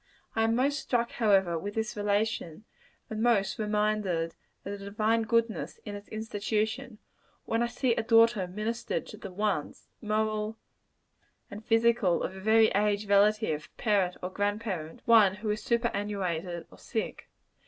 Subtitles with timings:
[0.35, 2.63] I am most struck, however, with this relation
[3.11, 4.33] and most reminded
[4.65, 6.97] of the divine goodness in its institution
[7.45, 10.57] when I see a daughter ministering to the wants, moral
[11.51, 16.79] and physical, of a very aged relative, parent or grandparent; one who is superannuated or
[16.79, 17.29] sick.